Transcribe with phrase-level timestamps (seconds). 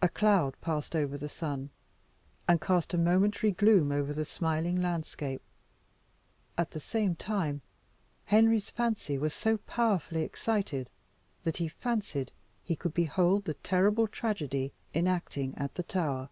[0.00, 1.68] A cloud passed over the sun,
[2.48, 5.42] and cast a momentary gloom over the smiling landscape.
[6.56, 7.60] At the same time
[8.24, 10.88] Henry's fancy was so powerfully excited,
[11.44, 12.32] that he fancied
[12.64, 16.30] he could behold the terrible tragedy enacting at the Tower.